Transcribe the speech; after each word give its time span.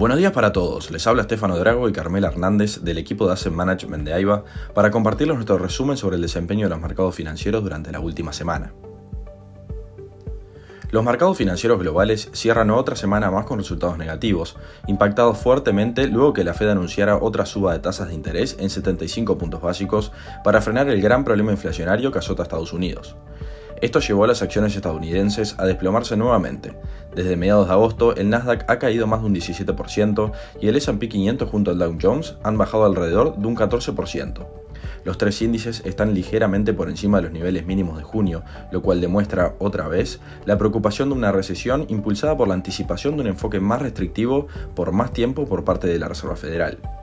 Buenos 0.00 0.16
días 0.16 0.32
para 0.32 0.50
todos, 0.50 0.90
les 0.90 1.06
habla 1.06 1.20
Estefano 1.20 1.58
Drago 1.58 1.86
y 1.86 1.92
Carmela 1.92 2.28
Hernández 2.28 2.80
del 2.80 2.96
equipo 2.96 3.26
de 3.26 3.34
Asset 3.34 3.52
Management 3.52 4.02
de 4.06 4.14
AIBA 4.14 4.44
para 4.72 4.90
compartirles 4.90 5.36
nuestro 5.36 5.58
resumen 5.58 5.98
sobre 5.98 6.16
el 6.16 6.22
desempeño 6.22 6.64
de 6.64 6.70
los 6.70 6.80
mercados 6.80 7.14
financieros 7.14 7.62
durante 7.62 7.92
la 7.92 8.00
última 8.00 8.32
semana. 8.32 8.72
Los 10.90 11.04
mercados 11.04 11.36
financieros 11.36 11.78
globales 11.78 12.30
cierran 12.32 12.70
otra 12.70 12.96
semana 12.96 13.30
más 13.30 13.44
con 13.44 13.58
resultados 13.58 13.98
negativos, 13.98 14.56
impactados 14.86 15.36
fuertemente 15.36 16.06
luego 16.06 16.32
que 16.32 16.44
la 16.44 16.54
Fed 16.54 16.70
anunciara 16.70 17.18
otra 17.18 17.44
suba 17.44 17.74
de 17.74 17.80
tasas 17.80 18.08
de 18.08 18.14
interés 18.14 18.56
en 18.58 18.70
75 18.70 19.36
puntos 19.36 19.60
básicos 19.60 20.12
para 20.42 20.62
frenar 20.62 20.88
el 20.88 21.02
gran 21.02 21.24
problema 21.24 21.52
inflacionario 21.52 22.10
que 22.10 22.20
azota 22.20 22.42
a 22.42 22.44
Estados 22.44 22.72
Unidos. 22.72 23.16
Esto 23.80 23.98
llevó 24.00 24.24
a 24.24 24.26
las 24.26 24.42
acciones 24.42 24.76
estadounidenses 24.76 25.54
a 25.58 25.64
desplomarse 25.64 26.14
nuevamente. 26.14 26.74
Desde 27.14 27.36
mediados 27.36 27.66
de 27.66 27.72
agosto, 27.72 28.14
el 28.14 28.28
Nasdaq 28.28 28.70
ha 28.70 28.78
caído 28.78 29.06
más 29.06 29.20
de 29.20 29.26
un 29.26 29.34
17% 29.34 30.32
y 30.60 30.68
el 30.68 30.76
SP 30.76 31.08
500 31.08 31.48
junto 31.48 31.70
al 31.70 31.78
Dow 31.78 31.96
Jones 32.00 32.36
han 32.42 32.58
bajado 32.58 32.84
alrededor 32.84 33.38
de 33.38 33.46
un 33.46 33.56
14%. 33.56 34.46
Los 35.04 35.16
tres 35.16 35.40
índices 35.40 35.82
están 35.86 36.12
ligeramente 36.12 36.74
por 36.74 36.90
encima 36.90 37.18
de 37.18 37.24
los 37.24 37.32
niveles 37.32 37.64
mínimos 37.64 37.96
de 37.96 38.04
junio, 38.04 38.42
lo 38.70 38.82
cual 38.82 39.00
demuestra, 39.00 39.54
otra 39.58 39.88
vez, 39.88 40.20
la 40.44 40.58
preocupación 40.58 41.08
de 41.08 41.14
una 41.14 41.32
recesión 41.32 41.86
impulsada 41.88 42.36
por 42.36 42.48
la 42.48 42.54
anticipación 42.54 43.16
de 43.16 43.22
un 43.22 43.28
enfoque 43.28 43.60
más 43.60 43.80
restrictivo 43.80 44.46
por 44.74 44.92
más 44.92 45.14
tiempo 45.14 45.46
por 45.46 45.64
parte 45.64 45.86
de 45.86 45.98
la 45.98 46.08
Reserva 46.08 46.36
Federal. 46.36 46.99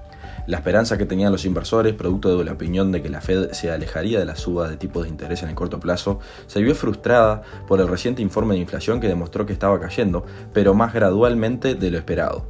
La 0.48 0.60
esperanza 0.60 0.98
que 0.98 1.06
tenían 1.06 1.34
los 1.34 1.44
inversores, 1.44 1.94
producto 1.94 2.38
de 2.38 2.46
la 2.46 2.54
opinión 2.54 2.94
de 2.94 3.02
que 3.02 3.10
la 3.10 3.20
Fed 3.20 3.52
se 3.52 3.70
alejaría 3.70 4.18
de 4.18 4.24
la 4.26 4.38
suba 4.38 4.70
de 4.70 4.78
tipos 4.78 5.04
de 5.04 5.10
interés 5.10 5.44
en 5.44 5.50
el 5.50 5.56
corto 5.56 5.78
plazo, 5.78 6.20
se 6.48 6.62
vio 6.62 6.74
frustrada 6.74 7.42
por 7.68 7.82
el 7.82 7.88
reciente 7.90 8.22
informe 8.22 8.56
de 8.56 8.62
inflación 8.62 9.02
que 9.02 9.10
demostró 9.10 9.46
que 9.46 9.52
estaba 9.52 9.78
cayendo, 9.78 10.26
pero 10.54 10.74
más 10.74 10.94
gradualmente 10.94 11.76
de 11.76 11.92
lo 11.92 11.98
esperado. 11.98 12.46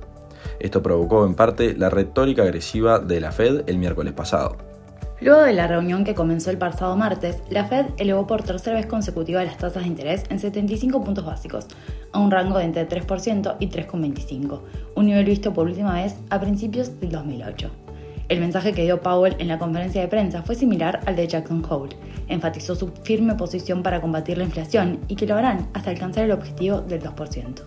Esto 0.60 0.84
provocó 0.84 1.26
en 1.26 1.34
parte 1.34 1.76
la 1.76 1.90
retórica 1.90 2.44
agresiva 2.44 3.00
de 3.00 3.20
la 3.20 3.31
Fed 3.31 3.64
el 3.66 3.80
miércoles 3.80 4.14
pasado. 4.14 4.58
Luego 5.20 5.42
de 5.42 5.53
la 5.53 5.66
reunión 5.66 6.03
que 6.03 6.14
comenzó 6.14 6.52
el 6.52 6.59
pasado 6.59 6.95
martes, 6.95 7.42
la 7.50 7.66
Fed 7.66 7.88
elevó 7.98 8.28
por 8.28 8.44
tercera 8.44 8.75
vez 8.75 8.86
consecutiva 8.86 9.44
las 9.44 9.58
tasas 9.58 9.81
de 9.81 9.90
interés 9.90 10.23
en 10.30 10.40
75 10.40 11.03
puntos 11.03 11.25
básicos, 11.25 11.66
a 12.12 12.20
un 12.20 12.30
rango 12.30 12.59
de 12.59 12.66
entre 12.66 12.88
3% 12.88 13.56
y 13.59 13.70
3,25, 13.70 14.62
un 14.95 15.06
nivel 15.08 15.25
visto 15.25 15.52
por 15.52 15.66
última 15.66 15.95
vez 15.95 16.18
a 16.30 16.40
principios 16.40 17.00
del 17.00 17.09
2008. 17.09 17.87
El 18.30 18.42
mensaje 18.42 18.73
que 18.73 18.83
dio 18.83 19.02
Powell 19.02 19.38
en 19.39 19.47
la 19.47 19.58
conferencia 19.58 20.02
de 20.02 20.09
prensa 20.09 20.42
fue 20.42 20.56
similar 20.56 21.00
al 21.06 21.16
de 21.16 21.28
Jackson 21.28 21.64
Hole. 21.70 21.95
Enfatizó 22.28 22.75
su 22.75 22.89
firme 22.89 23.36
posición 23.36 23.84
para 23.84 24.02
combatir 24.02 24.38
la 24.38 24.44
inflación 24.44 25.00
y 25.08 25.16
que 25.16 25.25
lo 25.25 25.36
harán 25.36 25.69
hasta 25.73 25.92
alcanzar 25.92 26.25
el 26.25 26.34
objetivo 26.34 26.81
del 26.81 27.02
2%. 27.02 27.61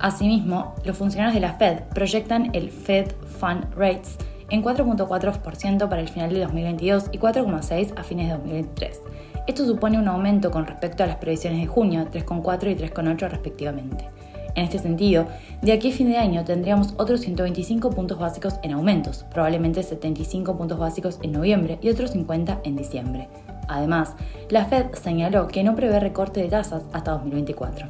Asimismo, 0.00 0.74
los 0.84 0.98
funcionarios 0.98 1.34
de 1.34 1.40
la 1.40 1.54
Fed 1.54 1.84
proyectan 1.94 2.50
el 2.52 2.70
Fed 2.72 3.12
Fund 3.38 3.72
Rates 3.76 4.16
en 4.50 4.64
4.4% 4.64 5.88
para 5.88 6.02
el 6.02 6.08
final 6.08 6.34
de 6.34 6.40
2022 6.40 7.04
y 7.12 7.18
4,6% 7.18 7.92
a 7.96 8.02
fines 8.02 8.26
de 8.26 8.32
2023. 8.34 9.00
Esto 9.46 9.64
supone 9.64 9.98
un 9.98 10.08
aumento 10.08 10.50
con 10.50 10.66
respecto 10.66 11.04
a 11.04 11.06
las 11.06 11.16
previsiones 11.16 11.60
de 11.60 11.66
junio, 11.66 12.08
3,4 12.10 12.72
y 12.72 12.74
3,8 12.74 13.28
respectivamente. 13.28 14.08
En 14.54 14.64
este 14.64 14.78
sentido, 14.78 15.26
de 15.62 15.72
aquí 15.72 15.90
a 15.90 15.94
fin 15.94 16.10
de 16.10 16.18
año 16.18 16.44
tendríamos 16.44 16.94
otros 16.98 17.20
125 17.20 17.90
puntos 17.90 18.18
básicos 18.18 18.54
en 18.62 18.72
aumentos, 18.72 19.24
probablemente 19.30 19.82
75 19.82 20.56
puntos 20.56 20.78
básicos 20.78 21.18
en 21.22 21.32
noviembre 21.32 21.78
y 21.80 21.88
otros 21.88 22.10
50 22.10 22.60
en 22.64 22.76
diciembre. 22.76 23.28
Además, 23.68 24.14
la 24.50 24.66
Fed 24.66 24.86
señaló 24.92 25.48
que 25.48 25.64
no 25.64 25.74
prevé 25.74 26.00
recorte 26.00 26.40
de 26.40 26.48
tasas 26.48 26.82
hasta 26.92 27.12
2024. 27.12 27.86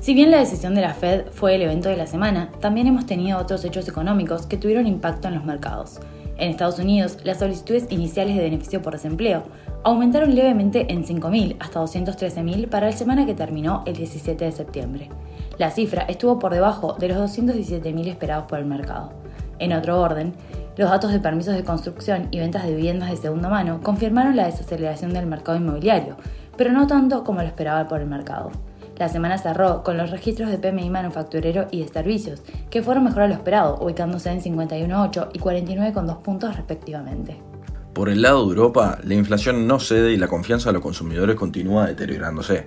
Si 0.00 0.12
bien 0.12 0.30
la 0.30 0.40
decisión 0.40 0.74
de 0.74 0.82
la 0.82 0.92
Fed 0.92 1.26
fue 1.30 1.54
el 1.54 1.62
evento 1.62 1.88
de 1.88 1.96
la 1.96 2.06
semana, 2.06 2.50
también 2.60 2.86
hemos 2.86 3.06
tenido 3.06 3.38
otros 3.38 3.64
hechos 3.64 3.88
económicos 3.88 4.46
que 4.46 4.58
tuvieron 4.58 4.86
impacto 4.86 5.28
en 5.28 5.34
los 5.34 5.44
mercados. 5.44 6.00
En 6.36 6.50
Estados 6.50 6.78
Unidos, 6.78 7.18
las 7.22 7.38
solicitudes 7.38 7.86
iniciales 7.90 8.36
de 8.36 8.42
beneficio 8.42 8.82
por 8.82 8.92
desempleo 8.92 9.44
aumentaron 9.84 10.34
levemente 10.34 10.92
en 10.92 11.04
5.000 11.04 11.56
hasta 11.60 11.80
213.000 11.80 12.68
para 12.68 12.86
la 12.86 12.92
semana 12.92 13.26
que 13.26 13.34
terminó 13.34 13.82
el 13.86 13.94
17 13.94 14.44
de 14.44 14.52
septiembre. 14.52 15.10
La 15.58 15.70
cifra 15.70 16.02
estuvo 16.08 16.38
por 16.38 16.52
debajo 16.54 16.94
de 16.98 17.08
los 17.08 17.18
217.000 17.18 18.08
esperados 18.08 18.46
por 18.46 18.58
el 18.58 18.64
mercado. 18.64 19.12
En 19.58 19.72
otro 19.72 20.00
orden, 20.00 20.32
los 20.76 20.90
datos 20.90 21.12
de 21.12 21.20
permisos 21.20 21.54
de 21.54 21.64
construcción 21.64 22.28
y 22.30 22.40
ventas 22.40 22.64
de 22.64 22.74
viviendas 22.74 23.10
de 23.10 23.18
segunda 23.18 23.48
mano 23.48 23.80
confirmaron 23.82 24.34
la 24.34 24.46
desaceleración 24.46 25.12
del 25.12 25.26
mercado 25.26 25.58
inmobiliario, 25.58 26.16
pero 26.56 26.72
no 26.72 26.86
tanto 26.86 27.22
como 27.22 27.42
lo 27.42 27.46
esperaba 27.46 27.86
por 27.86 28.00
el 28.00 28.08
mercado. 28.08 28.50
La 28.96 29.08
semana 29.08 29.38
cerró 29.38 29.82
con 29.82 29.96
los 29.98 30.10
registros 30.10 30.50
de 30.50 30.58
PMI 30.58 30.88
manufacturero 30.88 31.66
y 31.70 31.82
de 31.82 31.88
servicios, 31.88 32.42
que 32.70 32.82
fueron 32.82 33.04
mejor 33.04 33.22
a 33.22 33.28
lo 33.28 33.34
esperado, 33.34 33.78
ubicándose 33.80 34.30
en 34.30 34.40
51,8 34.40 35.28
y 35.32 35.38
49,2 35.40 36.18
puntos 36.22 36.56
respectivamente. 36.56 37.53
Por 37.94 38.08
el 38.08 38.22
lado 38.22 38.42
de 38.42 38.48
Europa, 38.48 38.98
la 39.04 39.14
inflación 39.14 39.68
no 39.68 39.78
cede 39.78 40.12
y 40.12 40.16
la 40.16 40.26
confianza 40.26 40.68
de 40.68 40.72
los 40.72 40.82
consumidores 40.82 41.36
continúa 41.36 41.86
deteriorándose. 41.86 42.66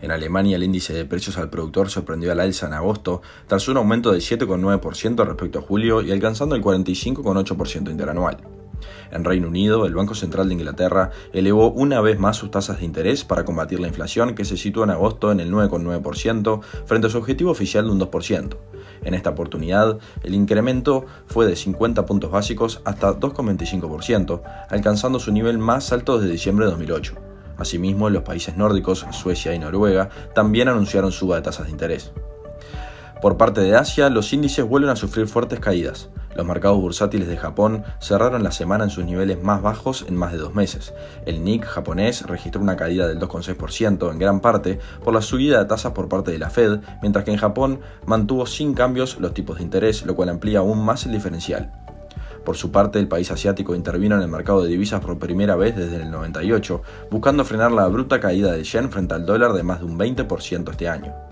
En 0.00 0.10
Alemania 0.10 0.56
el 0.56 0.62
índice 0.62 0.94
de 0.94 1.04
precios 1.04 1.36
al 1.36 1.50
productor 1.50 1.90
sorprendió 1.90 2.32
al 2.32 2.40
alza 2.40 2.68
en 2.68 2.72
agosto 2.72 3.20
tras 3.46 3.68
un 3.68 3.76
aumento 3.76 4.12
de 4.12 4.20
7,9% 4.20 5.26
respecto 5.26 5.58
a 5.58 5.62
julio 5.62 6.00
y 6.00 6.10
alcanzando 6.10 6.56
el 6.56 6.62
45,8% 6.62 7.90
interanual. 7.90 8.38
En 9.10 9.24
Reino 9.24 9.48
Unido, 9.48 9.86
el 9.86 9.94
Banco 9.94 10.14
Central 10.14 10.48
de 10.48 10.54
Inglaterra 10.54 11.10
elevó 11.32 11.70
una 11.70 12.00
vez 12.00 12.18
más 12.18 12.36
sus 12.36 12.50
tasas 12.50 12.78
de 12.78 12.84
interés 12.84 13.24
para 13.24 13.44
combatir 13.44 13.80
la 13.80 13.88
inflación 13.88 14.34
que 14.34 14.44
se 14.44 14.56
sitúa 14.56 14.84
en 14.84 14.90
agosto 14.90 15.32
en 15.32 15.40
el 15.40 15.52
9,9% 15.52 16.60
frente 16.86 17.06
a 17.06 17.10
su 17.10 17.18
objetivo 17.18 17.50
oficial 17.50 17.86
de 17.86 17.92
un 17.92 18.00
2%. 18.00 18.56
En 19.04 19.14
esta 19.14 19.30
oportunidad, 19.30 19.98
el 20.22 20.34
incremento 20.34 21.06
fue 21.26 21.46
de 21.46 21.56
50 21.56 22.06
puntos 22.06 22.30
básicos 22.30 22.80
hasta 22.84 23.18
2,25%, 23.18 24.42
alcanzando 24.68 25.18
su 25.18 25.32
nivel 25.32 25.58
más 25.58 25.92
alto 25.92 26.18
desde 26.18 26.32
diciembre 26.32 26.66
de 26.66 26.72
2008. 26.72 27.14
Asimismo, 27.58 28.10
los 28.10 28.22
países 28.22 28.56
nórdicos, 28.56 29.06
Suecia 29.12 29.54
y 29.54 29.58
Noruega, 29.58 30.08
también 30.34 30.68
anunciaron 30.68 31.12
suba 31.12 31.36
de 31.36 31.42
tasas 31.42 31.66
de 31.66 31.72
interés. 31.72 32.12
Por 33.20 33.36
parte 33.36 33.60
de 33.60 33.76
Asia, 33.76 34.10
los 34.10 34.32
índices 34.32 34.66
vuelven 34.66 34.90
a 34.90 34.96
sufrir 34.96 35.28
fuertes 35.28 35.60
caídas. 35.60 36.10
Los 36.34 36.46
mercados 36.46 36.80
bursátiles 36.80 37.28
de 37.28 37.36
Japón 37.36 37.84
cerraron 38.00 38.42
la 38.42 38.52
semana 38.52 38.84
en 38.84 38.90
sus 38.90 39.04
niveles 39.04 39.42
más 39.42 39.60
bajos 39.60 40.04
en 40.08 40.16
más 40.16 40.32
de 40.32 40.38
dos 40.38 40.54
meses. 40.54 40.94
El 41.26 41.44
Nikkei 41.44 41.68
japonés 41.68 42.22
registró 42.26 42.60
una 42.60 42.76
caída 42.76 43.06
del 43.06 43.18
2,6% 43.18 44.10
en 44.10 44.18
gran 44.18 44.40
parte 44.40 44.78
por 45.04 45.12
la 45.12 45.20
subida 45.20 45.58
de 45.58 45.66
tasas 45.66 45.92
por 45.92 46.08
parte 46.08 46.30
de 46.30 46.38
la 46.38 46.50
Fed, 46.50 46.80
mientras 47.02 47.24
que 47.24 47.32
en 47.32 47.36
Japón 47.36 47.80
mantuvo 48.06 48.46
sin 48.46 48.74
cambios 48.74 49.18
los 49.20 49.34
tipos 49.34 49.58
de 49.58 49.64
interés, 49.64 50.06
lo 50.06 50.14
cual 50.14 50.30
amplía 50.30 50.60
aún 50.60 50.84
más 50.84 51.04
el 51.04 51.12
diferencial. 51.12 51.70
Por 52.44 52.56
su 52.56 52.72
parte, 52.72 52.98
el 52.98 53.08
país 53.08 53.30
asiático 53.30 53.74
intervino 53.74 54.16
en 54.16 54.22
el 54.22 54.28
mercado 54.28 54.62
de 54.62 54.68
divisas 54.68 55.00
por 55.00 55.18
primera 55.18 55.54
vez 55.54 55.76
desde 55.76 56.02
el 56.02 56.10
98, 56.10 56.82
buscando 57.10 57.44
frenar 57.44 57.70
la 57.70 57.86
bruta 57.86 58.18
caída 58.18 58.52
del 58.52 58.64
yen 58.64 58.90
frente 58.90 59.14
al 59.14 59.26
dólar 59.26 59.52
de 59.52 59.62
más 59.62 59.78
de 59.78 59.86
un 59.86 59.98
20% 59.98 60.70
este 60.70 60.88
año. 60.88 61.31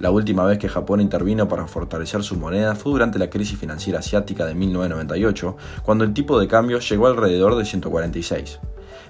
La 0.00 0.10
última 0.10 0.46
vez 0.46 0.56
que 0.58 0.70
Japón 0.70 1.02
intervino 1.02 1.46
para 1.46 1.66
fortalecer 1.66 2.22
su 2.22 2.36
moneda 2.36 2.74
fue 2.74 2.92
durante 2.92 3.18
la 3.18 3.28
crisis 3.28 3.58
financiera 3.58 3.98
asiática 3.98 4.46
de 4.46 4.54
1998, 4.54 5.56
cuando 5.82 6.04
el 6.04 6.14
tipo 6.14 6.40
de 6.40 6.48
cambio 6.48 6.78
llegó 6.78 7.06
alrededor 7.06 7.54
de 7.54 7.66
146. 7.66 8.60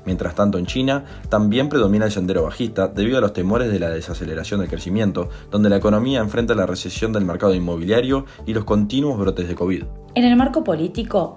Mientras 0.04 0.34
tanto 0.34 0.58
en 0.58 0.66
China 0.66 1.04
también 1.28 1.68
predomina 1.68 2.06
el 2.06 2.10
sendero 2.10 2.42
bajista 2.42 2.88
debido 2.88 3.18
a 3.18 3.20
los 3.20 3.32
temores 3.32 3.70
de 3.70 3.78
la 3.78 3.90
desaceleración 3.90 4.58
del 4.58 4.68
crecimiento, 4.68 5.28
donde 5.52 5.70
la 5.70 5.76
economía 5.76 6.18
enfrenta 6.18 6.56
la 6.56 6.66
recesión 6.66 7.12
del 7.12 7.24
mercado 7.24 7.54
inmobiliario 7.54 8.26
y 8.44 8.52
los 8.52 8.64
continuos 8.64 9.16
brotes 9.16 9.46
de 9.46 9.54
COVID. 9.54 9.84
En 10.16 10.24
el 10.24 10.34
marco 10.34 10.64
político, 10.64 11.36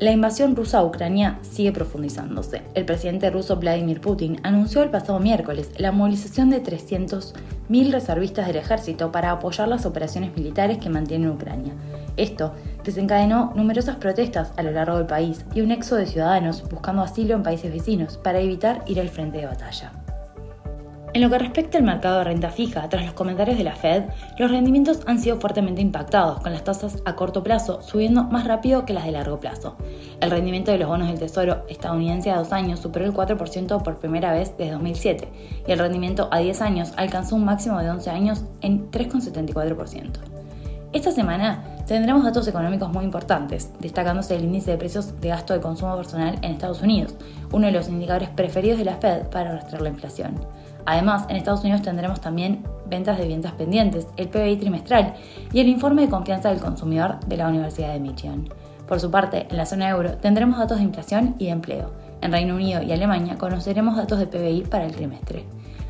la 0.00 0.12
invasión 0.12 0.54
rusa 0.56 0.78
a 0.78 0.84
Ucrania 0.84 1.40
sigue 1.42 1.72
profundizándose. 1.72 2.62
El 2.74 2.84
presidente 2.84 3.30
ruso 3.30 3.56
Vladimir 3.56 4.00
Putin 4.00 4.40
anunció 4.44 4.82
el 4.82 4.90
pasado 4.90 5.18
miércoles 5.18 5.72
la 5.76 5.92
movilización 5.92 6.50
de 6.50 6.60
300.000 7.68 7.92
reservistas 7.92 8.46
del 8.46 8.56
ejército 8.56 9.12
para 9.12 9.30
apoyar 9.30 9.68
las 9.68 9.86
operaciones 9.86 10.34
militares 10.36 10.78
que 10.78 10.88
mantiene 10.88 11.30
Ucrania. 11.30 11.74
Esto 12.16 12.54
desencadenó 12.84 13.52
numerosas 13.54 13.96
protestas 13.96 14.52
a 14.56 14.62
lo 14.62 14.70
largo 14.70 14.96
del 14.96 15.06
país 15.06 15.44
y 15.54 15.60
un 15.60 15.70
éxodo 15.70 15.98
de 15.98 16.06
ciudadanos 16.06 16.68
buscando 16.68 17.02
asilo 17.02 17.34
en 17.34 17.42
países 17.42 17.72
vecinos 17.72 18.16
para 18.16 18.40
evitar 18.40 18.82
ir 18.86 19.00
al 19.00 19.08
frente 19.08 19.38
de 19.38 19.46
batalla. 19.46 19.92
En 21.18 21.24
lo 21.24 21.30
que 21.30 21.38
respecta 21.40 21.78
al 21.78 21.82
mercado 21.82 22.18
de 22.18 22.24
renta 22.26 22.50
fija, 22.50 22.88
tras 22.88 23.04
los 23.04 23.12
comentarios 23.12 23.58
de 23.58 23.64
la 23.64 23.74
Fed, 23.74 24.04
los 24.38 24.52
rendimientos 24.52 25.00
han 25.06 25.18
sido 25.18 25.40
fuertemente 25.40 25.82
impactados, 25.82 26.38
con 26.38 26.52
las 26.52 26.62
tasas 26.62 27.02
a 27.06 27.16
corto 27.16 27.42
plazo 27.42 27.82
subiendo 27.82 28.22
más 28.22 28.46
rápido 28.46 28.84
que 28.84 28.92
las 28.92 29.04
de 29.04 29.10
largo 29.10 29.40
plazo. 29.40 29.74
El 30.20 30.30
rendimiento 30.30 30.70
de 30.70 30.78
los 30.78 30.86
bonos 30.86 31.08
del 31.08 31.18
Tesoro 31.18 31.64
estadounidense 31.68 32.30
a 32.30 32.38
dos 32.38 32.52
años 32.52 32.78
superó 32.78 33.04
el 33.04 33.12
4% 33.12 33.82
por 33.82 33.98
primera 33.98 34.30
vez 34.30 34.56
desde 34.56 34.70
2007 34.70 35.28
y 35.66 35.72
el 35.72 35.80
rendimiento 35.80 36.28
a 36.30 36.38
10 36.38 36.62
años 36.62 36.92
alcanzó 36.96 37.34
un 37.34 37.46
máximo 37.46 37.80
de 37.80 37.90
11 37.90 38.10
años 38.10 38.44
en 38.60 38.88
3,74%. 38.92 40.38
Esta 40.92 41.10
semana 41.10 41.64
tendremos 41.88 42.22
datos 42.22 42.46
económicos 42.46 42.90
muy 42.90 43.04
importantes, 43.04 43.72
destacándose 43.80 44.36
el 44.36 44.44
índice 44.44 44.70
de 44.70 44.78
precios 44.78 45.20
de 45.20 45.30
gasto 45.30 45.52
de 45.52 45.60
consumo 45.60 45.96
personal 45.96 46.38
en 46.42 46.52
Estados 46.52 46.80
Unidos, 46.80 47.16
uno 47.50 47.66
de 47.66 47.72
los 47.72 47.88
indicadores 47.88 48.28
preferidos 48.28 48.78
de 48.78 48.84
la 48.84 48.96
Fed 48.96 49.24
para 49.32 49.52
rastrear 49.52 49.82
la 49.82 49.88
inflación. 49.88 50.36
Además, 50.86 51.26
en 51.28 51.36
Estados 51.36 51.60
Unidos 51.60 51.82
tendremos 51.82 52.20
también 52.20 52.64
ventas 52.86 53.18
de 53.18 53.28
ventas 53.28 53.52
pendientes, 53.52 54.08
el 54.16 54.28
PBI 54.28 54.56
trimestral 54.56 55.14
y 55.52 55.60
el 55.60 55.68
informe 55.68 56.02
de 56.02 56.08
confianza 56.08 56.48
del 56.48 56.60
consumidor 56.60 57.20
de 57.26 57.36
la 57.36 57.48
Universidad 57.48 57.92
de 57.92 58.00
Michigan. 58.00 58.48
Por 58.86 59.00
su 59.00 59.10
parte, 59.10 59.46
en 59.50 59.56
la 59.58 59.66
zona 59.66 59.90
euro 59.90 60.16
tendremos 60.16 60.58
datos 60.58 60.78
de 60.78 60.84
inflación 60.84 61.34
y 61.38 61.46
de 61.46 61.50
empleo. 61.50 61.92
En 62.22 62.32
Reino 62.32 62.54
Unido 62.54 62.82
y 62.82 62.90
Alemania 62.90 63.36
conoceremos 63.36 63.96
datos 63.96 64.18
de 64.18 64.26
PBI 64.26 64.62
para 64.62 64.86
el 64.86 64.92
trimestre. 64.92 65.44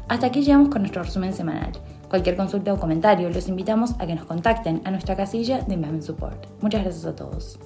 Hasta 0.08 0.26
aquí 0.26 0.42
llegamos 0.42 0.70
con 0.70 0.82
nuestro 0.82 1.02
resumen 1.02 1.32
semanal. 1.32 1.72
Cualquier 2.08 2.36
consulta 2.36 2.72
o 2.72 2.80
comentario 2.80 3.30
los 3.30 3.48
invitamos 3.48 3.94
a 3.98 4.06
que 4.06 4.14
nos 4.14 4.24
contacten 4.24 4.80
a 4.84 4.90
nuestra 4.90 5.14
casilla 5.14 5.60
de 5.60 5.74
Investment 5.74 6.02
Support. 6.02 6.46
Muchas 6.62 6.82
gracias 6.82 7.04
a 7.04 7.14
todos. 7.14 7.58